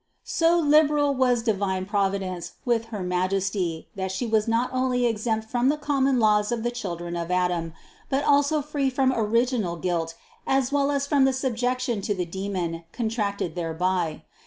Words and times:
So 0.25 0.57
liberal 0.57 1.13
was 1.13 1.43
divine 1.43 1.85
Providence 1.85 2.53
with 2.65 2.85
her 2.85 3.03
Majesty 3.03 3.87
that 3.95 4.11
She 4.11 4.25
was 4.25 4.47
not 4.47 4.71
only 4.73 5.05
exempt 5.05 5.47
from 5.47 5.69
the 5.69 5.77
common 5.77 6.19
laws 6.19 6.51
of 6.51 6.63
the 6.63 6.71
children 6.71 7.15
of 7.15 7.29
Adam, 7.29 7.73
but 8.09 8.23
also 8.23 8.63
freed 8.63 8.93
from 8.93 9.13
original 9.13 9.75
guilt 9.75 10.15
as 10.47 10.71
well 10.71 10.89
as 10.89 11.05
from 11.05 11.31
subjection 11.31 12.01
to 12.01 12.15
the 12.15 12.25
demon 12.25 12.83
contracted 12.91 13.53
thereby. 13.53 14.23